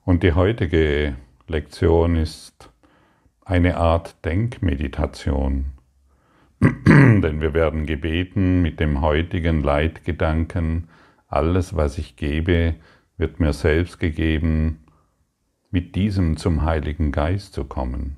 Und 0.05 0.25
die 0.25 0.33
heutige 0.33 1.15
Lektion 1.47 2.17
ist 2.17 2.71
eine 3.45 3.77
Art 3.77 4.25
Denkmeditation, 4.25 5.67
denn 6.61 7.41
wir 7.41 7.55
werden 7.55 7.87
gebeten 7.87 8.63
mit 8.63 8.81
dem 8.81 9.01
heutigen 9.01 9.63
Leitgedanken, 9.63 10.89
alles, 11.29 11.77
was 11.77 11.99
ich 11.99 12.17
gebe, 12.17 12.75
wird 13.17 13.39
mir 13.39 13.53
selbst 13.53 14.01
gegeben, 14.01 14.85
mit 15.71 15.95
diesem 15.95 16.37
zum 16.37 16.63
Heiligen 16.63 17.13
Geist 17.13 17.55
zu 17.55 17.65
kommen 17.65 18.17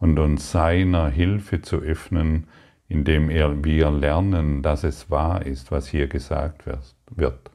und 0.00 0.18
uns 0.18 0.50
seiner 0.50 1.08
Hilfe 1.08 1.62
zu 1.62 1.76
öffnen, 1.78 2.48
indem 2.88 3.28
wir 3.28 3.90
lernen, 3.90 4.62
dass 4.62 4.82
es 4.82 5.08
wahr 5.08 5.46
ist, 5.46 5.70
was 5.70 5.86
hier 5.86 6.08
gesagt 6.08 6.64
wird. 6.66 7.50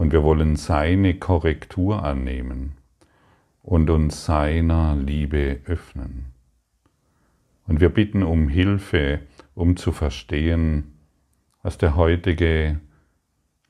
Und 0.00 0.12
wir 0.12 0.22
wollen 0.22 0.56
seine 0.56 1.16
Korrektur 1.16 2.02
annehmen 2.02 2.72
und 3.62 3.90
uns 3.90 4.24
seiner 4.24 4.96
Liebe 4.96 5.60
öffnen. 5.66 6.32
Und 7.66 7.82
wir 7.82 7.90
bitten 7.90 8.22
um 8.22 8.48
Hilfe, 8.48 9.20
um 9.54 9.76
zu 9.76 9.92
verstehen, 9.92 10.94
was 11.62 11.76
der 11.76 11.96
heutige 11.96 12.80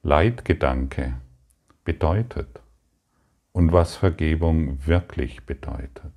Leitgedanke 0.05 1.17
bedeutet 1.83 2.61
und 3.51 3.73
was 3.73 3.97
Vergebung 3.97 4.87
wirklich 4.87 5.47
bedeutet. 5.47 6.15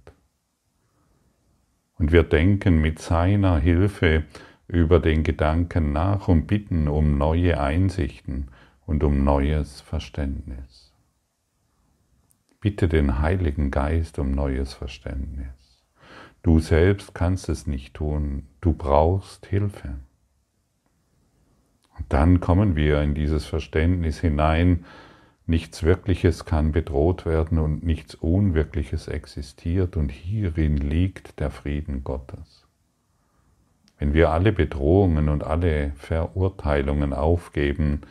Und 1.97 2.11
wir 2.11 2.21
denken 2.21 2.79
mit 2.79 2.99
seiner 2.99 3.57
Hilfe 3.57 4.25
über 4.67 4.99
den 4.99 5.23
Gedanken 5.23 5.91
nach 5.91 6.27
und 6.27 6.45
bitten 6.45 6.87
um 6.87 7.17
neue 7.17 7.59
Einsichten 7.59 8.49
und 8.85 9.03
um 9.03 9.23
neues 9.23 9.81
Verständnis. 9.81 10.93
Bitte 12.59 12.87
den 12.87 13.19
Heiligen 13.19 13.71
Geist 13.71 14.19
um 14.19 14.31
neues 14.31 14.73
Verständnis. 14.73 15.83
Du 16.43 16.59
selbst 16.59 17.13
kannst 17.13 17.49
es 17.49 17.67
nicht 17.67 17.93
tun, 17.93 18.47
du 18.61 18.73
brauchst 18.73 19.45
Hilfe. 19.45 19.95
Und 21.97 22.05
dann 22.09 22.39
kommen 22.39 22.75
wir 22.75 23.01
in 23.01 23.13
dieses 23.13 23.45
Verständnis 23.45 24.19
hinein, 24.19 24.85
nichts 25.45 25.83
Wirkliches 25.83 26.45
kann 26.45 26.71
bedroht 26.71 27.25
werden 27.25 27.59
und 27.59 27.83
nichts 27.83 28.15
Unwirkliches 28.15 29.07
existiert 29.07 29.95
und 29.97 30.11
hierin 30.11 30.77
liegt 30.77 31.39
der 31.39 31.51
Frieden 31.51 32.03
Gottes. 32.03 32.65
Wenn 33.99 34.13
wir 34.13 34.31
alle 34.31 34.51
Bedrohungen 34.51 35.29
und 35.29 35.43
alle 35.43 35.91
Verurteilungen 35.95 37.13
aufgeben, 37.13 38.01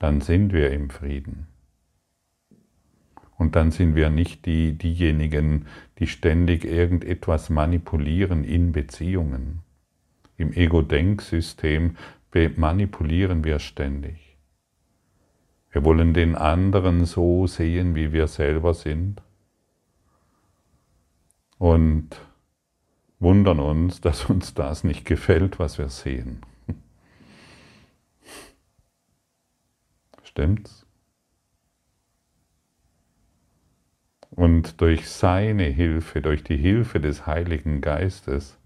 dann 0.00 0.20
sind 0.22 0.52
wir 0.52 0.72
im 0.72 0.90
Frieden. 0.90 1.46
Und 3.36 3.54
dann 3.54 3.70
sind 3.70 3.94
wir 3.94 4.10
nicht 4.10 4.44
die, 4.46 4.76
diejenigen, 4.76 5.66
die 5.98 6.06
ständig 6.06 6.64
irgendetwas 6.64 7.48
manipulieren 7.50 8.42
in 8.42 8.72
Beziehungen. 8.72 9.60
Im 10.36 10.52
Ego-Denksystem 10.52 11.96
manipulieren 12.56 13.44
wir 13.44 13.58
ständig. 13.58 14.38
Wir 15.70 15.84
wollen 15.84 16.14
den 16.14 16.34
anderen 16.34 17.04
so 17.04 17.46
sehen, 17.46 17.94
wie 17.94 18.12
wir 18.12 18.26
selber 18.26 18.74
sind 18.74 19.22
und 21.58 22.08
wundern 23.18 23.60
uns, 23.60 24.00
dass 24.00 24.24
uns 24.24 24.54
das 24.54 24.82
nicht 24.82 25.04
gefällt, 25.04 25.58
was 25.58 25.76
wir 25.76 25.90
sehen. 25.90 26.40
Stimmt's? 30.30 30.86
Und 34.30 34.80
durch 34.80 35.08
seine 35.08 35.64
Hilfe, 35.64 36.22
durch 36.22 36.44
die 36.44 36.56
Hilfe 36.56 37.00
des 37.00 37.26
Heiligen 37.26 37.80
Geistes, 37.80 38.56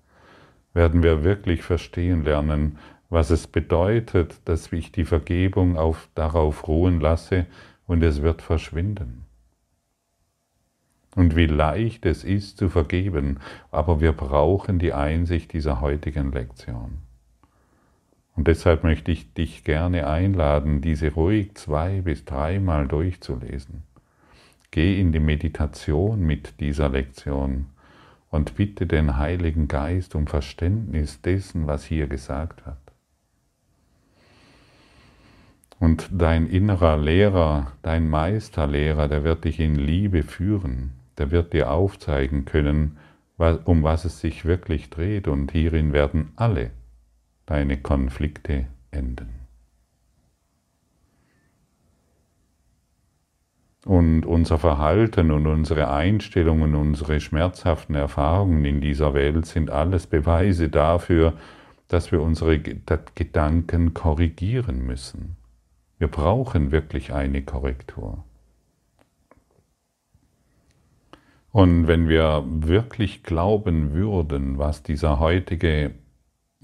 werden 0.74 1.02
wir 1.02 1.24
wirklich 1.24 1.62
verstehen 1.62 2.22
lernen, 2.22 2.78
was 3.08 3.30
es 3.30 3.46
bedeutet, 3.46 4.42
dass 4.44 4.70
ich 4.72 4.92
die 4.92 5.06
Vergebung 5.06 5.78
auf, 5.78 6.10
darauf 6.14 6.68
ruhen 6.68 7.00
lasse 7.00 7.46
und 7.86 8.02
es 8.02 8.20
wird 8.20 8.42
verschwinden. 8.42 9.24
Und 11.16 11.34
wie 11.34 11.46
leicht 11.46 12.04
es 12.04 12.24
ist 12.24 12.58
zu 12.58 12.68
vergeben, 12.68 13.40
aber 13.70 14.02
wir 14.02 14.12
brauchen 14.12 14.78
die 14.78 14.92
Einsicht 14.92 15.54
dieser 15.54 15.80
heutigen 15.80 16.30
Lektion. 16.30 16.98
Und 18.36 18.48
deshalb 18.48 18.82
möchte 18.82 19.12
ich 19.12 19.32
dich 19.32 19.64
gerne 19.64 20.08
einladen, 20.08 20.80
diese 20.80 21.12
ruhig 21.12 21.54
zwei 21.54 22.00
bis 22.00 22.24
dreimal 22.24 22.88
durchzulesen. 22.88 23.84
Geh 24.70 25.00
in 25.00 25.12
die 25.12 25.20
Meditation 25.20 26.20
mit 26.20 26.58
dieser 26.60 26.88
Lektion 26.88 27.66
und 28.30 28.56
bitte 28.56 28.86
den 28.86 29.16
Heiligen 29.18 29.68
Geist 29.68 30.16
um 30.16 30.26
Verständnis 30.26 31.20
dessen, 31.20 31.68
was 31.68 31.84
hier 31.84 32.08
gesagt 32.08 32.66
wird. 32.66 32.76
Und 35.78 36.08
dein 36.10 36.48
innerer 36.48 36.96
Lehrer, 36.96 37.72
dein 37.82 38.08
Meisterlehrer, 38.08 39.06
der 39.06 39.22
wird 39.22 39.44
dich 39.44 39.60
in 39.60 39.76
Liebe 39.76 40.24
führen, 40.24 40.92
der 41.18 41.30
wird 41.30 41.52
dir 41.52 41.70
aufzeigen 41.70 42.44
können, 42.44 42.96
um 43.64 43.84
was 43.84 44.04
es 44.04 44.20
sich 44.20 44.44
wirklich 44.44 44.90
dreht, 44.90 45.28
und 45.28 45.52
hierin 45.52 45.92
werden 45.92 46.32
alle 46.34 46.70
deine 47.46 47.76
Konflikte 47.78 48.66
enden. 48.90 49.44
Und 53.84 54.24
unser 54.24 54.58
Verhalten 54.58 55.30
und 55.30 55.46
unsere 55.46 55.90
Einstellungen, 55.90 56.74
unsere 56.74 57.20
schmerzhaften 57.20 57.94
Erfahrungen 57.94 58.64
in 58.64 58.80
dieser 58.80 59.12
Welt 59.12 59.44
sind 59.44 59.70
alles 59.70 60.06
Beweise 60.06 60.70
dafür, 60.70 61.34
dass 61.88 62.10
wir 62.10 62.22
unsere 62.22 62.58
Gedanken 62.58 63.92
korrigieren 63.92 64.86
müssen. 64.86 65.36
Wir 65.98 66.08
brauchen 66.08 66.72
wirklich 66.72 67.12
eine 67.12 67.42
Korrektur. 67.42 68.24
Und 71.52 71.86
wenn 71.86 72.08
wir 72.08 72.42
wirklich 72.46 73.22
glauben 73.22 73.92
würden, 73.92 74.58
was, 74.58 74.82
dieser 74.82 75.20
heutige, 75.20 75.92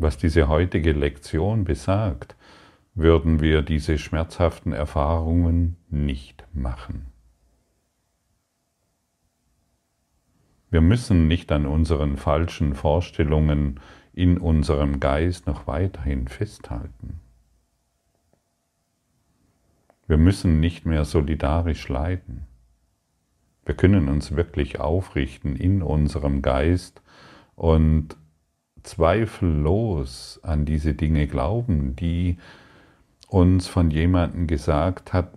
was 0.01 0.17
diese 0.17 0.49
heutige 0.49 0.93
Lektion 0.93 1.65
besagt, 1.65 2.37
würden 2.95 3.41
wir 3.41 3.63
diese 3.63 3.99
schmerzhaften 3.99 4.73
Erfahrungen 4.73 5.77
nicht 5.89 6.47
machen. 6.53 7.07
Wir 10.71 10.81
müssen 10.81 11.27
nicht 11.29 11.51
an 11.51 11.67
unseren 11.67 12.17
falschen 12.17 12.75
Vorstellungen 12.75 13.81
in 14.13 14.39
unserem 14.39 15.01
Geist 15.01 15.47
noch 15.47 15.67
weiterhin 15.67 16.29
festhalten. 16.29 17.21
Wir 20.07 20.17
müssen 20.17 20.61
nicht 20.61 20.87
mehr 20.87 21.05
solidarisch 21.05 21.89
leiden. 21.89 22.47
Wir 23.65 23.75
können 23.75 24.09
uns 24.09 24.35
wirklich 24.35 24.81
aufrichten 24.81 25.57
in 25.57 25.83
unserem 25.83 26.43
Geist 26.43 27.03
und 27.55 28.17
zweifellos 28.83 30.41
an 30.43 30.65
diese 30.65 30.95
Dinge 30.95 31.27
glauben, 31.27 31.97
die 31.97 32.39
uns 33.29 33.69
von 33.69 33.91
jemandem 33.91 34.47
gesagt 34.47 35.13
hat, 35.13 35.33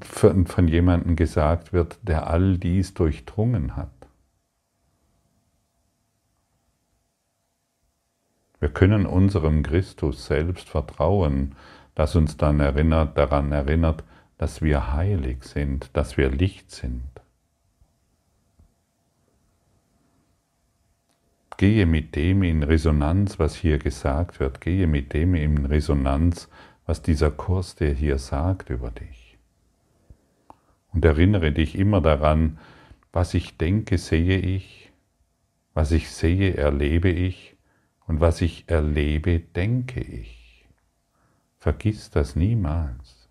von, 0.00 0.68
jemandem 0.68 1.16
gesagt 1.16 1.72
wird, 1.72 1.98
der 2.02 2.28
all 2.28 2.56
dies 2.58 2.94
durchdrungen 2.94 3.76
hat. 3.76 3.90
Wir 8.60 8.68
können 8.68 9.06
unserem 9.06 9.62
Christus 9.64 10.26
selbst 10.26 10.68
vertrauen, 10.68 11.56
das 11.94 12.14
uns 12.14 12.36
dann 12.36 12.60
erinnert, 12.60 13.18
daran 13.18 13.50
erinnert, 13.52 14.04
dass 14.38 14.62
wir 14.62 14.92
heilig 14.92 15.44
sind, 15.44 15.90
dass 15.96 16.16
wir 16.16 16.30
Licht 16.30 16.70
sind. 16.70 17.11
Gehe 21.62 21.86
mit 21.86 22.16
dem 22.16 22.42
in 22.42 22.64
Resonanz, 22.64 23.38
was 23.38 23.54
hier 23.54 23.78
gesagt 23.78 24.40
wird. 24.40 24.60
Gehe 24.60 24.88
mit 24.88 25.12
dem 25.12 25.36
in 25.36 25.64
Resonanz, 25.64 26.48
was 26.86 27.02
dieser 27.02 27.30
Kurs 27.30 27.76
dir 27.76 27.92
hier 27.92 28.18
sagt 28.18 28.68
über 28.68 28.90
dich. 28.90 29.38
Und 30.88 31.04
erinnere 31.04 31.52
dich 31.52 31.78
immer 31.78 32.00
daran, 32.00 32.58
was 33.12 33.32
ich 33.34 33.58
denke, 33.58 33.96
sehe 33.98 34.38
ich, 34.38 34.90
was 35.72 35.92
ich 35.92 36.10
sehe, 36.10 36.56
erlebe 36.56 37.10
ich 37.10 37.56
und 38.08 38.20
was 38.20 38.40
ich 38.40 38.64
erlebe, 38.66 39.38
denke 39.38 40.00
ich. 40.00 40.66
Vergiss 41.60 42.10
das 42.10 42.34
niemals. 42.34 43.28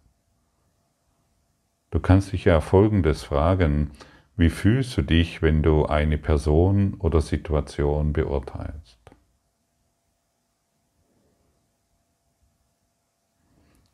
Du 1.89 1.99
kannst 1.99 2.31
dich 2.31 2.45
ja 2.45 2.61
Folgendes 2.61 3.23
fragen, 3.23 3.91
wie 4.41 4.49
fühlst 4.49 4.97
du 4.97 5.03
dich, 5.03 5.43
wenn 5.43 5.61
du 5.61 5.85
eine 5.85 6.17
Person 6.17 6.95
oder 6.95 7.21
Situation 7.21 8.11
beurteilst? 8.11 8.97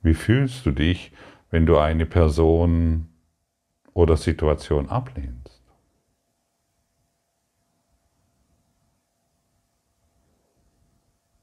Wie 0.01 0.13
fühlst 0.13 0.65
du 0.65 0.71
dich, 0.71 1.11
wenn 1.49 1.65
du 1.65 1.77
eine 1.77 2.05
Person 2.05 3.09
oder 3.93 4.15
Situation 4.15 4.87
ablehnst? 4.87 5.61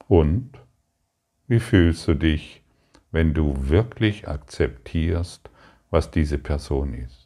Und 0.07 0.49
wie 1.45 1.59
fühlst 1.59 2.07
du 2.07 2.15
dich, 2.15 2.63
wenn 3.11 3.35
du 3.35 3.69
wirklich 3.69 4.27
akzeptierst, 4.27 5.47
was 5.91 6.09
diese 6.09 6.39
Person 6.39 6.95
ist? 6.95 7.24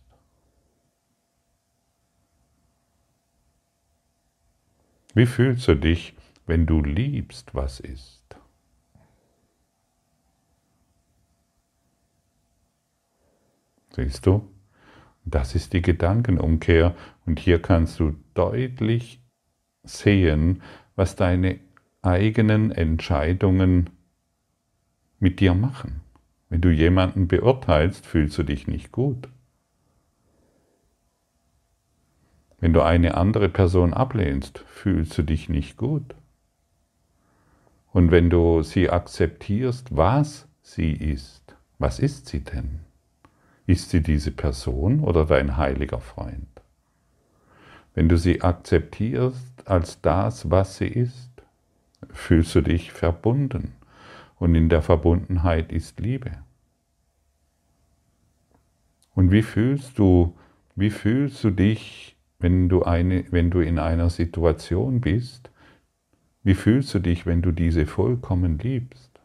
Wie 5.15 5.25
fühlst 5.25 5.67
du 5.67 5.75
dich, 5.75 6.15
wenn 6.45 6.65
du 6.65 6.83
liebst, 6.83 7.55
was 7.55 7.79
ist? 7.79 8.23
Siehst 13.95 14.25
du? 14.25 14.47
Das 15.25 15.55
ist 15.55 15.73
die 15.73 15.81
Gedankenumkehr 15.81 16.95
und 17.25 17.39
hier 17.39 17.61
kannst 17.61 17.99
du 17.99 18.15
deutlich 18.33 19.21
sehen, 19.83 20.61
was 20.95 21.15
deine 21.15 21.59
eigenen 22.01 22.71
Entscheidungen 22.71 23.89
mit 25.19 25.39
dir 25.39 25.53
machen. 25.53 26.01
Wenn 26.49 26.61
du 26.61 26.69
jemanden 26.69 27.27
beurteilst, 27.27 28.05
fühlst 28.05 28.37
du 28.37 28.43
dich 28.43 28.67
nicht 28.67 28.91
gut. 28.91 29.27
Wenn 32.59 32.73
du 32.73 32.81
eine 32.81 33.15
andere 33.15 33.49
Person 33.49 33.93
ablehnst, 33.93 34.59
fühlst 34.67 35.17
du 35.17 35.23
dich 35.23 35.49
nicht 35.49 35.77
gut. 35.77 36.15
Und 37.91 38.11
wenn 38.11 38.29
du 38.29 38.61
sie 38.61 38.89
akzeptierst, 38.89 39.95
was 39.95 40.47
sie 40.61 40.91
ist, 40.91 41.55
was 41.79 41.99
ist 41.99 42.27
sie 42.27 42.41
denn? 42.41 42.81
Ist 43.65 43.89
sie 43.89 44.01
diese 44.01 44.31
Person 44.31 44.99
oder 44.99 45.25
dein 45.25 45.57
heiliger 45.57 45.99
Freund? 45.99 46.47
Wenn 47.95 48.09
du 48.09 48.17
sie 48.17 48.41
akzeptierst 48.41 49.67
als 49.67 50.01
das, 50.01 50.51
was 50.51 50.77
sie 50.77 50.87
ist, 50.87 51.29
fühlst 52.11 52.55
du 52.55 52.61
dich 52.61 52.91
verbunden 52.91 53.73
und 54.37 54.55
in 54.55 54.69
der 54.69 54.81
Verbundenheit 54.81 55.71
ist 55.71 55.99
Liebe. 55.99 56.31
Und 59.15 59.31
wie 59.31 59.43
fühlst 59.43 59.99
du, 59.99 60.37
wie 60.75 60.91
fühlst 60.91 61.43
du 61.43 61.51
dich 61.51 62.15
wenn 62.39 62.69
du, 62.69 62.83
eine, 62.83 63.25
wenn 63.31 63.51
du 63.51 63.59
in 63.59 63.79
einer 63.79 64.09
Situation 64.09 65.01
bist, 65.01 65.51
wie 66.43 66.55
fühlst 66.55 66.93
du 66.93 66.99
dich, 66.99 67.25
wenn 67.25 67.41
du 67.41 67.51
diese 67.51 67.85
vollkommen 67.85 68.57
liebst, 68.57 69.19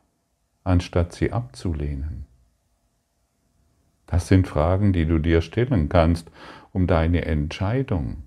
anstatt 0.64 1.12
sie 1.12 1.32
abzulehnen? 1.32 2.26
Das 4.06 4.28
sind 4.28 4.46
Fragen, 4.46 4.92
die 4.92 5.06
du 5.06 5.18
dir 5.18 5.40
stellen 5.40 5.88
kannst, 5.88 6.30
um 6.72 6.86
deine 6.86 7.24
Entscheidung 7.24 8.24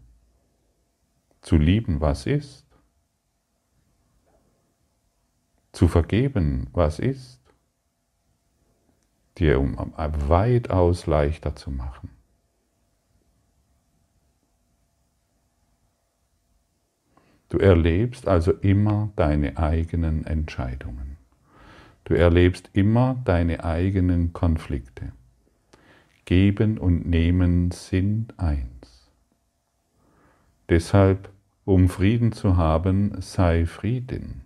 zu 1.41 1.57
lieben, 1.57 2.01
was 2.01 2.25
ist, 2.25 2.65
zu 5.73 5.87
vergeben, 5.87 6.67
was 6.71 6.97
ist, 6.99 7.41
dir 9.37 9.59
um 9.59 9.77
weitaus 9.77 11.05
leichter 11.05 11.55
zu 11.55 11.69
machen. 11.69 12.16
Du 17.49 17.59
erlebst 17.59 18.27
also 18.27 18.51
immer 18.51 19.11
deine 19.15 19.57
eigenen 19.57 20.25
Entscheidungen. 20.25 21.17
Du 22.03 22.13
erlebst 22.13 22.69
immer 22.73 23.21
deine 23.25 23.63
eigenen 23.63 24.33
Konflikte. 24.33 25.11
Geben 26.25 26.77
und 26.77 27.07
Nehmen 27.07 27.71
sind 27.71 28.37
eins. 28.37 29.11
Deshalb, 30.69 31.29
um 31.63 31.87
Frieden 31.87 32.33
zu 32.33 32.57
haben, 32.57 33.21
sei 33.21 33.65
Frieden. 33.65 34.41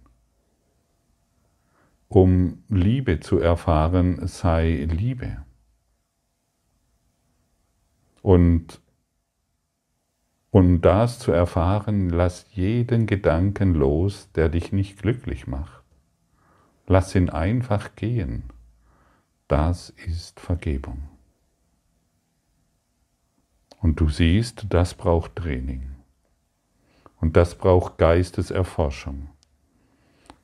Um 2.07 2.63
Liebe 2.69 3.19
zu 3.19 3.39
erfahren, 3.39 4.27
sei 4.27 4.87
Liebe. 4.91 5.43
Und 8.21 8.79
um 10.51 10.81
das 10.81 11.17
zu 11.17 11.31
erfahren, 11.31 12.09
lass 12.09 12.45
jeden 12.51 13.07
Gedanken 13.07 13.73
los, 13.73 14.29
der 14.35 14.49
dich 14.49 14.73
nicht 14.73 15.01
glücklich 15.01 15.47
macht. 15.47 15.81
Lass 16.87 17.15
ihn 17.15 17.29
einfach 17.29 17.95
gehen. 17.95 18.43
Das 19.47 19.89
ist 19.89 20.41
Vergebung. 20.41 21.03
Und 23.79 23.99
du 23.99 24.09
siehst, 24.09 24.65
das 24.69 24.93
braucht 24.93 25.37
Training. 25.37 25.95
Und 27.21 27.37
das 27.37 27.55
braucht 27.55 27.97
Geisteserforschung. 27.97 29.29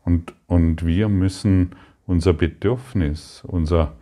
Und, 0.05 0.33
und 0.47 0.85
wir 0.85 1.09
müssen 1.09 1.75
unser 2.05 2.31
Bedürfnis, 2.31 3.43
unser 3.45 3.97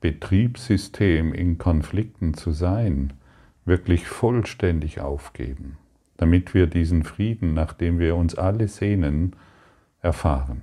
Betriebssystem 0.00 1.34
in 1.34 1.58
Konflikten 1.58 2.34
zu 2.34 2.52
sein, 2.52 3.17
wirklich 3.68 4.06
vollständig 4.06 5.00
aufgeben, 5.00 5.78
damit 6.16 6.54
wir 6.54 6.66
diesen 6.66 7.04
Frieden, 7.04 7.54
nach 7.54 7.72
dem 7.72 7.98
wir 7.98 8.16
uns 8.16 8.34
alle 8.34 8.68
sehnen, 8.68 9.36
erfahren. 10.00 10.62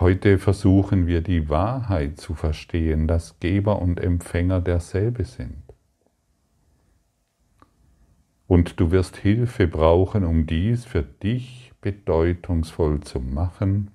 Heute 0.00 0.38
versuchen 0.38 1.06
wir 1.06 1.20
die 1.20 1.48
Wahrheit 1.48 2.18
zu 2.18 2.34
verstehen, 2.34 3.06
dass 3.06 3.38
Geber 3.38 3.80
und 3.80 4.00
Empfänger 4.00 4.60
derselbe 4.60 5.24
sind. 5.24 5.62
Und 8.48 8.80
du 8.80 8.90
wirst 8.90 9.16
Hilfe 9.16 9.68
brauchen, 9.68 10.24
um 10.24 10.46
dies 10.46 10.84
für 10.84 11.02
dich 11.02 11.72
bedeutungsvoll 11.80 13.00
zu 13.00 13.20
machen 13.20 13.93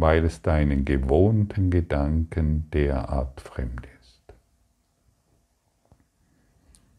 weil 0.00 0.24
es 0.24 0.40
deinen 0.40 0.84
gewohnten 0.84 1.70
Gedanken 1.70 2.70
derart 2.70 3.40
fremd 3.40 3.86
ist. 4.00 4.22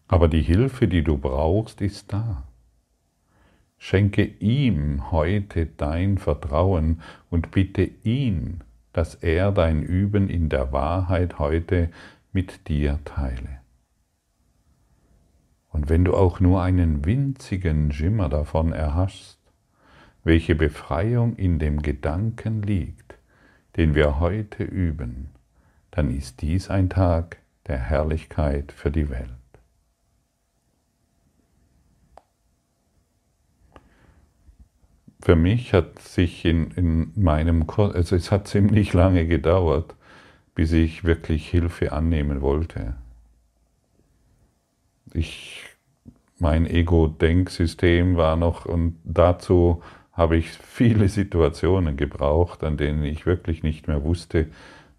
Aber 0.07 0.27
die 0.27 0.41
Hilfe, 0.41 0.87
die 0.87 1.03
du 1.03 1.17
brauchst, 1.17 1.81
ist 1.81 2.13
da. 2.13 2.43
Schenke 3.77 4.23
ihm 4.23 5.11
heute 5.11 5.65
dein 5.65 6.19
Vertrauen 6.19 7.01
und 7.31 7.49
bitte 7.49 7.89
ihn, 8.03 8.61
dass 8.93 9.15
er 9.15 9.51
dein 9.51 9.81
Üben 9.81 10.29
in 10.29 10.49
der 10.49 10.71
Wahrheit 10.71 11.39
heute 11.39 11.89
mit 12.31 12.67
dir 12.67 12.99
teile. 13.05 13.61
Und 15.69 15.89
wenn 15.89 16.05
du 16.05 16.13
auch 16.13 16.39
nur 16.39 16.61
einen 16.61 17.05
winzigen 17.05 17.91
Schimmer 17.91 18.29
davon 18.29 18.73
erhaschst, 18.73 19.40
welche 20.23 20.55
Befreiung 20.55 21.35
in 21.35 21.59
dem 21.59 21.81
Gedanken 21.81 22.61
liegt, 22.61 23.15
den 23.77 23.95
wir 23.95 24.19
heute 24.19 24.63
üben, 24.63 25.29
dann 25.91 26.09
ist 26.09 26.41
dies 26.41 26.69
ein 26.69 26.89
Tag 26.89 27.37
der 27.67 27.77
Herrlichkeit 27.77 28.71
für 28.71 28.91
die 28.91 29.09
Welt. 29.09 29.31
für 35.21 35.35
mich 35.35 35.73
hat 35.73 35.99
sich 35.99 36.45
in, 36.45 36.71
in 36.71 37.11
meinem, 37.15 37.65
also 37.69 38.15
es 38.15 38.31
hat 38.31 38.47
ziemlich 38.47 38.93
lange 38.93 39.27
gedauert, 39.27 39.95
bis 40.55 40.71
ich 40.73 41.03
wirklich 41.03 41.49
Hilfe 41.49 41.91
annehmen 41.91 42.41
wollte. 42.41 42.95
Ich, 45.13 45.63
mein 46.39 46.65
Ego-Denksystem 46.65 48.17
war 48.17 48.35
noch, 48.35 48.65
und 48.65 48.97
dazu 49.03 49.83
habe 50.13 50.37
ich 50.37 50.49
viele 50.49 51.09
Situationen 51.09 51.97
gebraucht, 51.97 52.63
an 52.63 52.77
denen 52.77 53.03
ich 53.03 53.25
wirklich 53.25 53.63
nicht 53.63 53.87
mehr 53.87 54.03
wusste, 54.03 54.47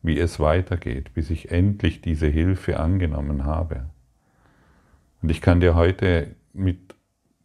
wie 0.03 0.19
es 0.19 0.41
weitergeht, 0.41 1.15
bis 1.15 1.31
ich 1.31 1.51
endlich 1.51 2.01
diese 2.01 2.27
Hilfe 2.27 2.81
angenommen 2.81 3.45
habe. 3.45 3.85
Und 5.23 5.31
ich 5.31 5.41
kann 5.41 5.61
dir 5.61 5.75
heute 5.75 6.35
mit 6.53 6.79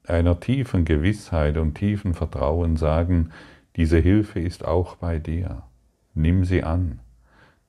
einer 0.06 0.39
tiefen 0.39 0.86
Gewissheit 0.86 1.58
und 1.58 1.75
tiefen 1.75 2.13
Vertrauen 2.13 2.77
sagen, 2.77 3.32
diese 3.75 3.99
Hilfe 3.99 4.39
ist 4.39 4.65
auch 4.65 4.95
bei 4.95 5.19
dir. 5.19 5.63
Nimm 6.15 6.45
sie 6.45 6.63
an. 6.63 6.99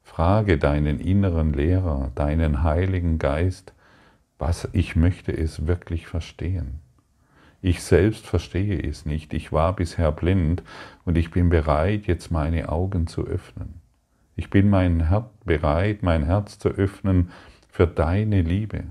Frage 0.03 0.57
deinen 0.57 1.01
inneren 1.01 1.53
Lehrer, 1.53 2.11
deinen 2.15 2.63
Heiligen 2.63 3.19
Geist, 3.19 3.75
was 4.39 4.69
ich 4.73 4.97
möchte 4.97 5.37
es 5.37 5.67
wirklich 5.67 6.07
verstehen. 6.07 6.81
Ich 7.61 7.83
selbst 7.83 8.27
verstehe 8.27 8.81
es 8.81 9.05
nicht. 9.05 9.35
Ich 9.35 9.53
war 9.53 9.75
bisher 9.75 10.13
blind 10.13 10.63
und 11.05 11.19
ich 11.19 11.31
bin 11.31 11.49
bereit, 11.49 12.07
jetzt 12.07 12.31
meine 12.31 12.69
Augen 12.69 13.09
zu 13.09 13.27
öffnen. 13.27 13.81
Ich 14.37 14.51
bin 14.51 14.71
mein 14.71 15.09
Herz, 15.09 15.27
bereit, 15.45 16.05
mein 16.05 16.25
Herz 16.25 16.61
zu 16.61 16.69
öffnen 16.69 17.31
für 17.69 17.89
deine 17.89 18.43
Liebe, 18.43 18.85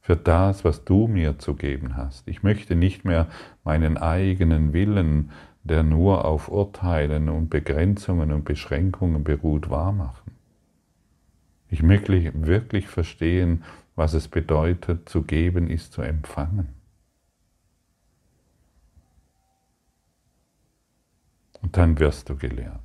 für 0.00 0.16
das, 0.16 0.64
was 0.64 0.84
du 0.84 1.06
mir 1.06 1.38
zu 1.38 1.54
geben 1.54 1.96
hast. 1.96 2.26
Ich 2.26 2.42
möchte 2.42 2.74
nicht 2.74 3.04
mehr 3.04 3.28
meinen 3.62 3.96
eigenen 3.96 4.72
Willen, 4.72 5.30
der 5.62 5.84
nur 5.84 6.24
auf 6.24 6.48
Urteilen 6.48 7.28
und 7.28 7.50
Begrenzungen 7.50 8.32
und 8.32 8.44
Beschränkungen 8.44 9.22
beruht, 9.22 9.70
wahrmachen. 9.70 10.32
Ich 11.68 11.84
möchte 11.84 12.32
wirklich 12.46 12.88
verstehen, 12.88 13.62
was 13.94 14.14
es 14.14 14.26
bedeutet, 14.26 15.08
zu 15.08 15.22
geben 15.22 15.70
ist 15.70 15.92
zu 15.92 16.02
empfangen. 16.02 16.79
Und 21.62 21.76
dann 21.76 21.98
wirst 21.98 22.28
du 22.28 22.36
gelehrt. 22.36 22.80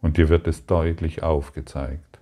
Und 0.00 0.16
dir 0.16 0.28
wird 0.28 0.46
es 0.46 0.66
deutlich 0.66 1.22
aufgezeigt. 1.22 2.20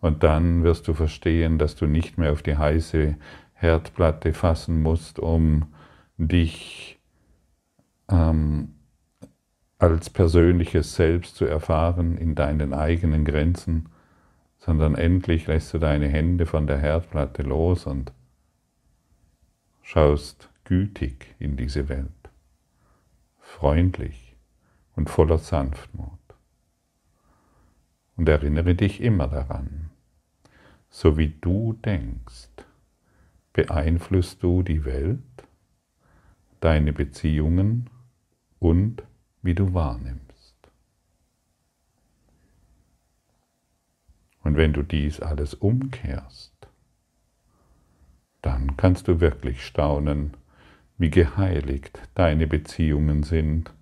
Und 0.00 0.22
dann 0.22 0.62
wirst 0.62 0.86
du 0.88 0.94
verstehen, 0.94 1.58
dass 1.58 1.74
du 1.74 1.86
nicht 1.86 2.18
mehr 2.18 2.32
auf 2.32 2.42
die 2.42 2.56
heiße 2.56 3.16
Herdplatte 3.54 4.32
fassen 4.32 4.80
musst, 4.82 5.18
um 5.18 5.74
dich 6.16 6.98
ähm, 8.08 8.74
als 9.78 10.10
persönliches 10.10 10.94
Selbst 10.94 11.36
zu 11.36 11.44
erfahren 11.44 12.16
in 12.16 12.34
deinen 12.34 12.72
eigenen 12.72 13.24
Grenzen, 13.24 13.88
sondern 14.58 14.94
endlich 14.94 15.46
lässt 15.46 15.72
du 15.74 15.78
deine 15.78 16.08
Hände 16.08 16.46
von 16.46 16.66
der 16.66 16.78
Herdplatte 16.78 17.42
los 17.42 17.86
und 17.86 18.12
schaust 19.82 20.50
gütig 20.64 21.34
in 21.38 21.56
diese 21.56 21.88
Welt, 21.88 22.30
freundlich 23.40 24.27
und 24.98 25.08
voller 25.08 25.38
Sanftmut. 25.38 26.18
Und 28.16 28.28
erinnere 28.28 28.74
dich 28.74 29.00
immer 29.00 29.28
daran, 29.28 29.90
so 30.90 31.16
wie 31.16 31.28
du 31.40 31.74
denkst, 31.84 32.48
beeinflusst 33.52 34.42
du 34.42 34.64
die 34.64 34.84
Welt, 34.84 35.20
deine 36.58 36.92
Beziehungen 36.92 37.88
und 38.58 39.04
wie 39.40 39.54
du 39.54 39.72
wahrnimmst. 39.72 40.56
Und 44.42 44.56
wenn 44.56 44.72
du 44.72 44.82
dies 44.82 45.20
alles 45.20 45.54
umkehrst, 45.54 46.56
dann 48.42 48.76
kannst 48.76 49.06
du 49.06 49.20
wirklich 49.20 49.64
staunen, 49.64 50.36
wie 50.96 51.10
geheiligt 51.10 52.00
deine 52.16 52.48
Beziehungen 52.48 53.22
sind 53.22 53.72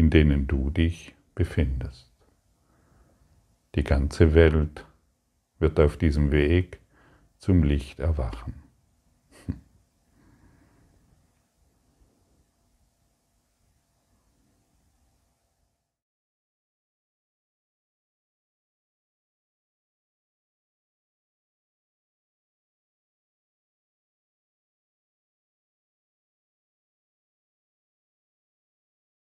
in 0.00 0.08
denen 0.08 0.46
du 0.46 0.70
dich 0.70 1.14
befindest. 1.34 2.10
Die 3.74 3.84
ganze 3.84 4.32
Welt 4.32 4.86
wird 5.58 5.78
auf 5.78 5.98
diesem 5.98 6.32
Weg 6.32 6.80
zum 7.36 7.64
Licht 7.64 8.00
erwachen. 8.00 8.59